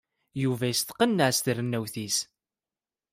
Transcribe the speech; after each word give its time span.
Yuba 0.43 0.65
yesteqneɛ 0.69 1.29
s 1.33 1.39
trennawt-is. 1.43 2.17